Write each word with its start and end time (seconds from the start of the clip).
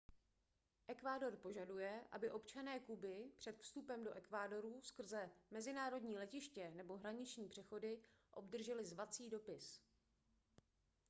ekvádor 0.87 1.35
požaduje 1.35 2.01
aby 2.11 2.31
občané 2.31 2.79
kuby 2.79 3.31
před 3.37 3.59
vstupem 3.59 4.03
do 4.03 4.13
ekvádoru 4.13 4.81
skrze 4.81 5.29
mezinárodní 5.51 6.17
letiště 6.17 6.71
nebo 6.75 6.97
hraniční 6.97 7.47
přechody 7.49 7.99
obdrželi 8.31 8.85
zvací 8.85 9.29
dopis 9.29 9.81